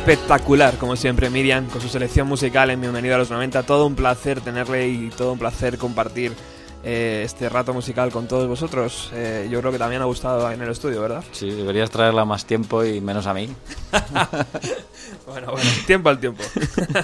[0.07, 3.63] Espectacular, como siempre, Miriam, con su selección musical en Bienvenido a los 90.
[3.63, 6.31] Todo un placer tenerle y todo un placer compartir
[6.85, 9.11] eh, este rato musical con todos vosotros.
[9.15, 11.25] Eh, yo creo que también ha gustado en el estudio, ¿verdad?
[11.33, 13.49] Sí, deberías traerla más tiempo y menos a mí.
[15.27, 16.45] Bueno, bueno, tiempo al tiempo.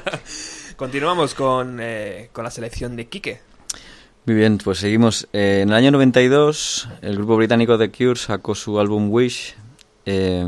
[0.76, 3.40] Continuamos con, eh, con la selección de Quique.
[4.26, 5.26] Muy bien, pues seguimos.
[5.32, 9.54] Eh, en el año 92, el grupo británico The Cure sacó su álbum Wish
[10.04, 10.44] eh,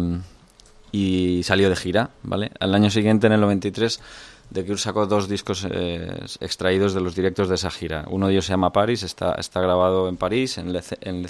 [0.93, 2.53] y salió de gira, ¿vale?
[2.61, 4.01] Al año siguiente, en el 93,
[4.53, 8.05] The Cure sacó dos discos eh, extraídos de los directos de esa gira.
[8.09, 11.27] Uno de ellos se llama Paris, está, está grabado en París, en Le, en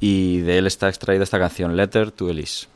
[0.00, 2.68] y de él está extraída esta canción, Letter to Elise.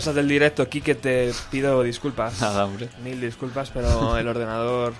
[0.00, 2.40] Cosas del directo, Kike, te pido disculpas.
[2.40, 2.88] Nada, hombre.
[3.04, 4.94] Mil disculpas, pero el ordenador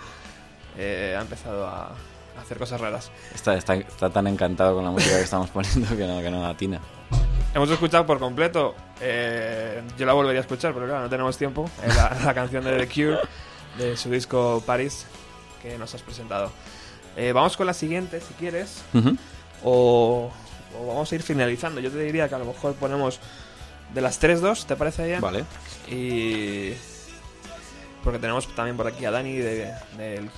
[0.76, 1.92] eh, ha empezado a
[2.38, 3.11] hacer cosas raras.
[3.34, 6.44] Está, está, está tan encantado con la música que estamos poniendo que no, que no
[6.44, 6.80] atina.
[7.55, 11.70] Hemos escuchado por completo, eh, yo la volvería a escuchar, pero claro, no tenemos tiempo,
[11.82, 13.20] eh, la, la canción de The Cure,
[13.78, 15.07] de su disco Paris,
[15.62, 16.53] que nos has presentado.
[17.16, 19.16] Eh, vamos con la siguiente, si quieres, Ujú.
[19.64, 20.30] o,
[20.78, 21.80] o vamos a ir finalizando.
[21.80, 23.18] Yo te diría que a lo mejor ponemos
[23.95, 25.20] de las 3-2, ¿te parece bien?
[25.20, 25.45] Vale.
[25.88, 26.72] Y.
[28.05, 30.28] Porque tenemos también por aquí a Dani de, eh,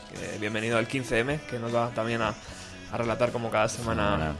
[0.40, 2.34] Bienvenido al 15M, que nos va también a,
[2.90, 4.34] a relatar como cada semana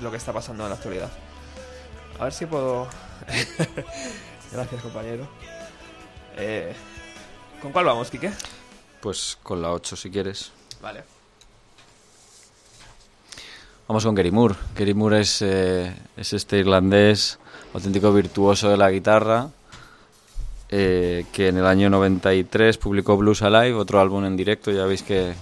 [0.00, 1.10] lo que está pasando en la actualidad.
[2.18, 2.88] A ver si puedo.
[4.52, 5.28] Gracias, compañero.
[6.36, 6.74] Eh,
[7.62, 8.32] ¿Con cuál vamos, Quique?
[9.00, 10.52] Pues con la 8 si quieres.
[10.80, 11.04] Vale.
[13.88, 14.54] Vamos con Gary Moore.
[14.74, 17.38] Gary Moore es, eh, es este irlandés
[17.76, 19.48] auténtico virtuoso de la guitarra
[20.68, 24.70] eh, que en el año 93 publicó Blues Alive, otro álbum en directo.
[24.72, 25.34] Ya veis que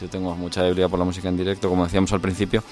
[0.00, 2.62] yo tengo mucha debilidad por la música en directo, como decíamos al principio.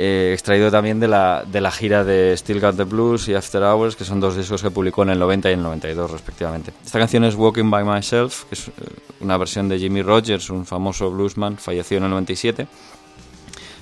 [0.00, 3.62] Eh, extraído también de la, de la gira de Still Got the Blues y After
[3.62, 6.72] Hours, que son dos discos que publicó en el 90 y el 92 respectivamente.
[6.84, 8.72] Esta canción es Walking by Myself, que es eh,
[9.20, 12.68] una versión de Jimmy Rogers, un famoso bluesman, falleció en el 97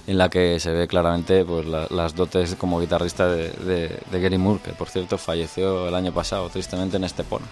[0.07, 4.39] en la que se ve claramente pues, la- las dotes como guitarrista de, de, Gary
[4.39, 7.47] Moore, que por cierto falleció el año pasado, tristemente en Estepona.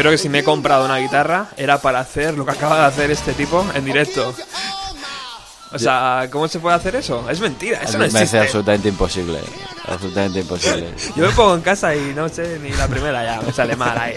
[0.00, 2.78] Yo creo que si me he comprado una guitarra era para hacer lo que acaba
[2.80, 4.34] de hacer este tipo en directo.
[5.72, 7.28] O sea, ¿cómo se puede hacer eso?
[7.28, 8.38] Es mentira, eso no me parece existe.
[8.38, 9.40] absolutamente imposible.
[9.86, 10.94] Absolutamente imposible.
[11.16, 13.98] Yo me pongo en casa y no sé ni la primera ya, me sale mal
[13.98, 14.14] ahí.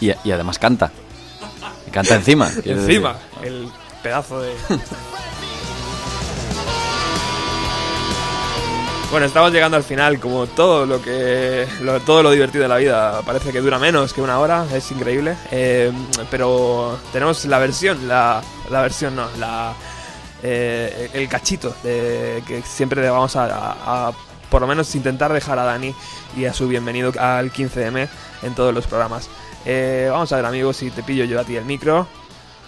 [0.00, 0.92] Y, y además canta.
[1.90, 2.48] Canta encima.
[2.64, 3.42] Encima, decir.
[3.42, 3.72] el
[4.04, 4.54] pedazo de...
[9.14, 12.78] Bueno, estamos llegando al final, como todo lo que lo- todo lo divertido de la
[12.78, 15.36] vida parece que dura menos que una hora, es increíble.
[15.52, 15.92] Eh,
[16.32, 19.72] pero tenemos la versión, la, la versión no, la
[20.42, 24.12] eh, el cachito de que siempre le vamos a, a- a
[24.50, 25.94] por lo menos intentar dejar a Dani
[26.36, 28.08] y a su bienvenido al 15M
[28.42, 29.28] en todos los programas.
[29.64, 32.08] Eh, vamos a ver amigos si te pillo yo a ti el micro.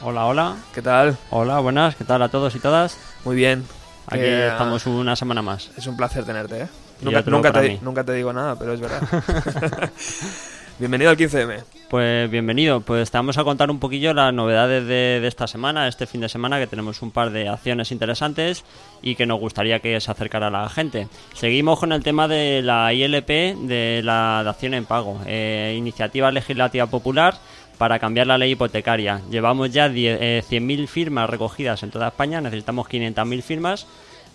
[0.01, 0.55] Hola, hola.
[0.73, 1.19] ¿Qué tal?
[1.31, 1.97] Hola, buenas.
[1.97, 2.97] ¿Qué tal a todos y todas?
[3.25, 3.67] Muy bien.
[4.07, 5.71] Aquí Que, estamos una semana más.
[5.77, 6.69] Es un placer tenerte, ¿eh?
[7.03, 9.03] Nunca, te, nunca te digo nada, pero es verdad.
[10.79, 11.65] Bienvenido al 15M.
[11.89, 15.89] Pues bienvenido, pues te vamos a contar un poquillo las novedades de, de esta semana,
[15.89, 18.65] este fin de semana, que tenemos un par de acciones interesantes
[19.03, 21.09] y que nos gustaría que se acercara a la gente.
[21.33, 26.87] Seguimos con el tema de la ILP, de la dación en pago, eh, iniciativa legislativa
[26.87, 27.39] popular
[27.79, 29.21] para cambiar la ley hipotecaria.
[29.31, 33.87] Llevamos ya 10, eh, 100.000 firmas recogidas en toda España, necesitamos 500.000 firmas.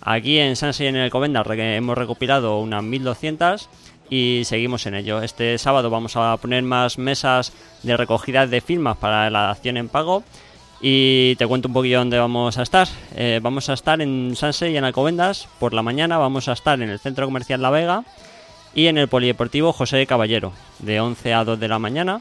[0.04, 3.68] Aquí en Sanse y en el Covendas re- hemos recopilado unas 1.200
[4.10, 5.22] y seguimos en ello.
[5.22, 9.88] Este sábado vamos a poner más mesas de recogida de firmas para la dación en
[9.88, 10.24] pago.
[10.84, 12.88] Y te cuento un poquillo dónde vamos a estar.
[13.14, 15.46] Eh, vamos a estar en Sanse y en Alcobendas.
[15.60, 18.02] Por la mañana vamos a estar en el Centro Comercial La Vega
[18.74, 22.20] y en el Polideportivo José Caballero, de 11 a 2 de la mañana.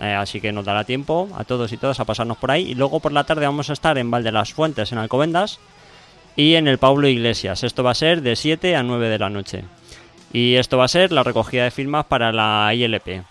[0.00, 2.70] Eh, así que nos dará tiempo a todos y todas a pasarnos por ahí.
[2.70, 5.58] Y luego por la tarde vamos a estar en Valde las Fuentes, en Alcobendas,
[6.36, 7.64] y en el Pablo Iglesias.
[7.64, 9.64] Esto va a ser de 7 a 9 de la noche.
[10.32, 13.22] Y esto va a ser la recogida de firmas para la ILP.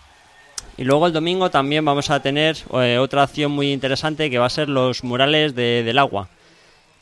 [0.78, 4.47] Y luego el domingo también vamos a tener eh, otra acción muy interesante que va
[4.47, 6.28] a ser los murales de- del agua.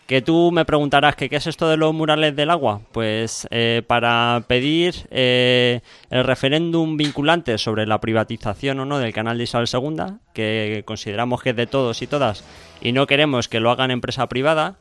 [0.08, 2.82] Que tú me preguntarás que qué es esto de los murales del agua.
[2.92, 5.80] Pues eh, para pedir eh,
[6.10, 11.42] el referéndum vinculante sobre la privatización o no del canal de Isabel II, que consideramos
[11.42, 12.44] que es de todos y todas,
[12.82, 14.76] y no queremos que lo hagan empresa privada,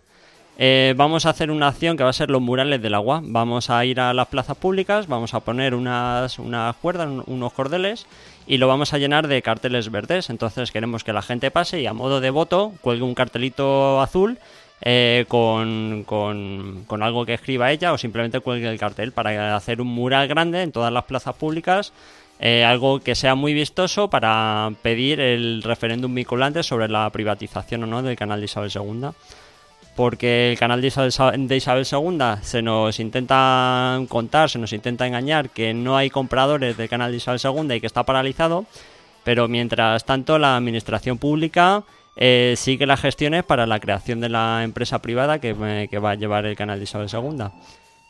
[0.59, 3.21] eh, vamos a hacer una acción que va a ser los murales del agua.
[3.25, 7.53] Vamos a ir a las plazas públicas, vamos a poner unas, unas cuerdas, un- unos
[7.53, 8.07] cordeles
[8.47, 10.29] y lo vamos a llenar de carteles verdes.
[10.31, 14.39] Entonces queremos que la gente pase y a modo de voto cuelgue un cartelito azul
[14.83, 19.81] eh, con, con- con algo que escriba ella o simplemente cuelgue el cartel para hacer
[19.81, 21.93] un mural grande en todas las plazas públicas.
[22.45, 27.87] eh, algo que sea muy vistoso para pedir el referéndum vinculante sobre la privatización o
[27.87, 29.11] no del canal de Isabel II
[29.95, 35.75] porque el canal de Isabel, II se nos intenta contar, se nos intenta engañar que
[35.75, 38.65] no hay compradores del canal de Isabel II y que está paralizado,
[39.23, 41.83] pero mientras tanto la administración pública
[42.17, 46.11] eh, sigue las gestiones para la creación de la empresa privada que, eh, que va
[46.11, 47.45] a llevar el canal de Isabel II.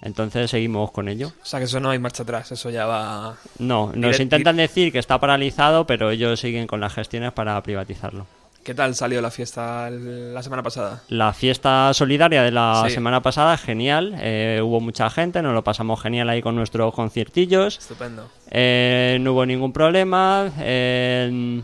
[0.04, 1.28] Entonces seguimos con ello.
[1.42, 3.36] O sea que eso no hay marcha atrás, eso ya va...
[3.58, 8.26] No, nos intentan decir que está paralizado, pero ellos siguen con las gestiones para privatizarlo.
[8.64, 11.02] ¿Qué tal salió la fiesta la semana pasada?
[11.08, 12.94] La fiesta solidaria de la Sí.
[12.94, 14.14] semana pasada, genial.
[14.18, 17.78] eh, hubo mucha gente, nos lo pasamos genial ahí con nuestros conciertillos.
[17.78, 18.28] Estupendo.
[18.50, 20.50] eh, no hubo ningún problema.
[20.60, 21.62] eh,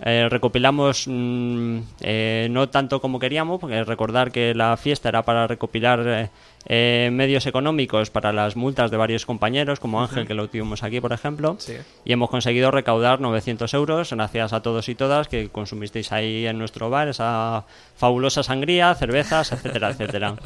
[0.00, 5.46] eh, recopilamos mm, eh, no tanto como queríamos, porque recordar que la fiesta era para
[5.46, 6.30] recopilar eh,
[6.68, 11.00] eh, medios económicos para las multas de varios compañeros, como Ángel, que lo tuvimos aquí,
[11.00, 11.56] por ejemplo.
[11.58, 11.76] Sí.
[12.04, 16.58] Y hemos conseguido recaudar 900 euros, gracias a todos y todas que consumisteis ahí en
[16.58, 17.64] nuestro bar esa
[17.96, 20.34] fabulosa sangría, cervezas, etcétera, etcétera.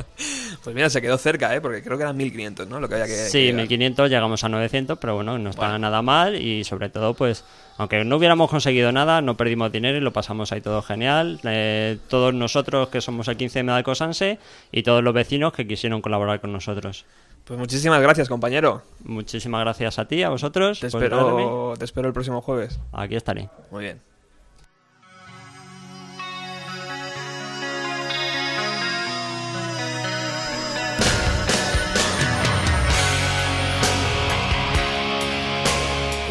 [0.63, 1.61] Pues mira, se quedó cerca, ¿eh?
[1.63, 2.81] Porque creo que eran 1500, ¿no?
[2.81, 3.13] Lo que había que...
[3.13, 3.61] que Sí, llegar.
[3.63, 5.79] 1500 llegamos a 900, pero bueno, no está Bueno.
[5.79, 7.45] nada mal y sobre todo, pues,
[7.81, 11.41] aunque no hubiéramos conseguido nada, no perdimos dinero y lo pasamos ahí todo genial.
[11.45, 14.39] Eh, todos nosotros que somos el 15 de Medalco Sanse
[14.71, 17.07] y todos los vecinos que quisieron colaborar con nosotros.
[17.47, 18.83] Pues muchísimas gracias, compañero.
[19.03, 20.79] Muchísimas gracias a ti, a vosotros.
[20.79, 22.79] Te espero, te espero el próximo jueves.
[22.93, 23.49] Aquí estaré.
[23.71, 24.10] Muy bien.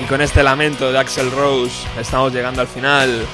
[0.09, 3.27] Con este lamento de Axel Rose estamos llegando al final.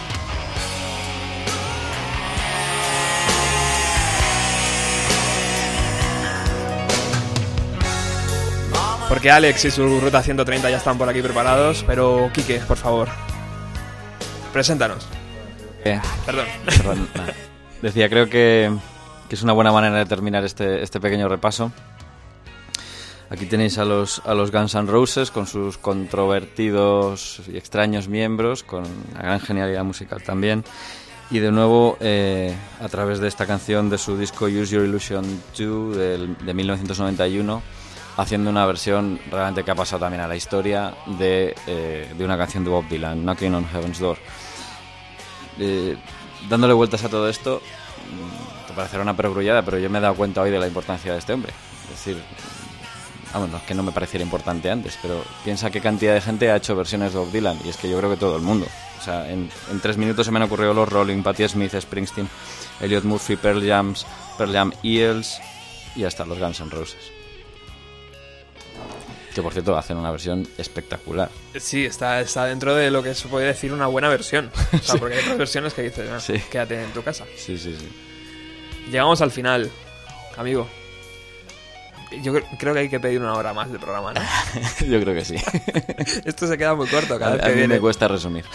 [9.07, 13.07] Porque Alex y su ruta 130 ya están por aquí preparados, pero Quique, por favor,
[14.51, 15.07] preséntanos.
[15.85, 16.45] Eh, Perdón.
[17.81, 18.69] Decía, creo que,
[19.29, 21.71] que es una buena manera de terminar este, este pequeño repaso.
[23.29, 28.63] Aquí tenéis a los, a los Guns N' Roses con sus controvertidos y extraños miembros,
[28.63, 30.63] con una gran genialidad musical también.
[31.31, 35.25] Y de nuevo, eh, a través de esta canción de su disco Use Your Illusion
[35.57, 37.63] 2 del- de 1991,
[38.15, 42.37] haciendo una versión realmente que ha pasado también a la historia de, eh, de una
[42.37, 44.17] canción de Bob Dylan, Knocking on Heaven's Door.
[45.59, 45.97] Eh,
[46.47, 50.13] dándole vueltas a todo esto, mm, te parecerá una perogrullada, pero yo me he dado
[50.13, 51.51] cuenta hoy de la importancia de este hombre.
[51.85, 52.21] Es decir,
[53.35, 56.49] vamos, no es que no me pareciera importante antes, pero piensa qué cantidad de gente
[56.49, 58.65] ha hecho versiones de Bob Dylan, y es que yo creo que todo el mundo.
[58.99, 62.27] O sea, en, en tres minutos se me han ocurrido los Rolling, Patti Smith, Springsteen,
[62.81, 64.05] Elliot Murphy, Pearl, Jams,
[64.37, 65.39] Pearl Jam, Eels
[65.95, 67.11] y hasta los Guns N' Roses.
[69.33, 71.29] Que por cierto hacen una versión espectacular.
[71.59, 74.49] Sí, está, está dentro de lo que se puede decir una buena versión.
[74.73, 76.41] O sea, porque hay otras versiones que dices, "Ah, Sí.
[76.49, 77.25] quédate en tu casa.
[77.35, 77.87] Sí, sí, sí.
[78.89, 79.69] Llegamos al final,
[80.37, 80.67] amigo.
[82.21, 84.21] Yo cre- creo que hay que pedir una hora más de programa, ¿no?
[84.87, 85.35] Yo creo que sí.
[86.25, 87.75] Esto se queda muy corto A, cada vez a que mí viene.
[87.75, 88.45] me cuesta resumir.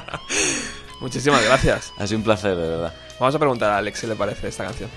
[1.00, 1.92] Muchísimas gracias.
[1.98, 2.94] Ha sido un placer, de verdad.
[3.18, 4.90] Vamos a preguntar a Alex si le parece esta canción.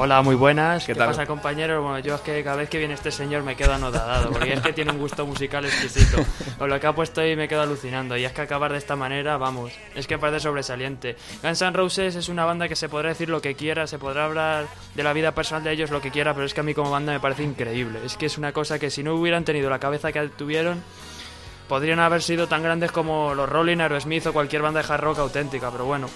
[0.00, 0.84] Hola, muy buenas.
[0.86, 1.08] ¿Qué ¿Qué, tal?
[1.08, 1.82] pasa, compañeros?
[1.82, 4.60] Bueno, yo es que cada vez que viene este señor me quedo anodadado, porque es
[4.60, 6.24] que tiene un gusto musical exquisito.
[6.56, 8.16] Con lo que ha puesto ahí me quedo alucinando.
[8.16, 11.16] Y es que acabar de esta manera, vamos, es que parece sobresaliente.
[11.42, 14.26] Guns N' Roses es una banda que se podrá decir lo que quiera, se podrá
[14.26, 16.74] hablar de la vida personal de ellos lo que quiera, pero es que a mí
[16.74, 17.98] como banda me parece increíble.
[18.04, 20.80] Es que es una cosa que si no hubieran tenido la cabeza que tuvieron,
[21.66, 25.18] podrían haber sido tan grandes como los Rolling, Aerosmith o cualquier banda de hard rock
[25.18, 26.08] auténtica, pero bueno.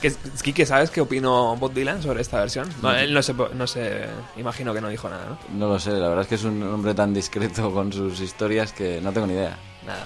[0.00, 2.68] ¿Qué, Kike, ¿sabes qué opinó Bob Dylan sobre esta versión?
[2.82, 4.06] No, él no se, no se...
[4.36, 5.38] Imagino que no dijo nada, ¿no?
[5.58, 8.72] No lo sé, la verdad es que es un hombre tan discreto con sus historias
[8.72, 9.56] que no tengo ni idea.
[9.86, 10.04] Nada.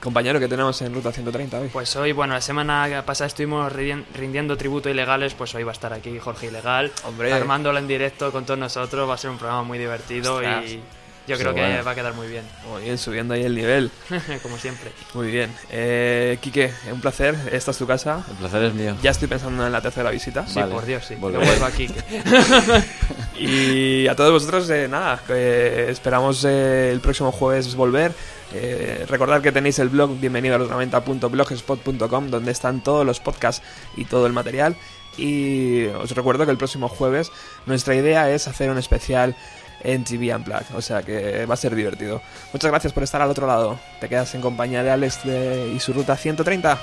[0.00, 1.68] Compañero, ¿qué tenemos en Ruta 130 hoy?
[1.72, 5.72] Pues hoy, bueno, la semana pasada estuvimos rindiendo tributo a ilegales, pues hoy va a
[5.72, 7.32] estar aquí Jorge Ilegal, Hombre.
[7.32, 10.64] armándolo en directo con todos nosotros, va a ser un programa muy divertido Ostras.
[10.66, 10.80] y
[11.26, 11.84] yo Sí, creo que bueno.
[11.84, 13.90] va a quedar muy bien, Muy bien, subiendo ahí el nivel.
[14.42, 14.90] como siempre.
[15.14, 15.50] Muy bien.
[15.70, 17.34] Eh, Quique, un placer.
[17.52, 18.24] Esta es tu casa.
[18.30, 18.96] El placer es mío.
[19.02, 20.46] Ya estoy pensando en la tercera visita.
[20.46, 21.14] Sí, Vale, por Dios, sí.
[21.16, 21.44] volveré.
[21.44, 21.88] Que vuelva aquí.
[23.38, 28.12] Y a todos vosotros, eh, nada, eh, esperamos eh, el próximo jueves volver.
[28.52, 33.62] Eh, recordad que tenéis el blog bienvenido a los 90.blogspot.com donde están todos los podcasts
[33.96, 34.76] y todo el material.
[35.16, 37.32] Y os recuerdo que el próximo jueves
[37.66, 39.34] nuestra idea es hacer un especial
[39.84, 42.20] en TV Unplugged, o sea que va a ser divertido.
[42.52, 43.78] Muchas gracias por estar al otro lado.
[44.00, 46.78] Te quedas en compañía de Alex y su ruta 130.